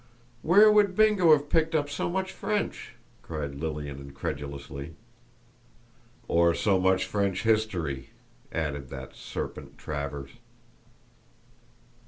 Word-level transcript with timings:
"Where 0.41 0.73
could 0.73 0.95
Bingo 0.95 1.31
have 1.31 1.47
picked 1.47 1.75
up 1.75 1.87
so 1.87 2.09
much 2.09 2.31
French?" 2.31 2.95
cried 3.21 3.53
Lilian, 3.53 3.99
incredulously. 3.99 4.95
"Or 6.27 6.55
so 6.55 6.79
much 6.79 7.05
French 7.05 7.43
history?" 7.43 8.09
added 8.51 8.89
that 8.89 9.13
serpent, 9.15 9.77
Travers. 9.77 10.31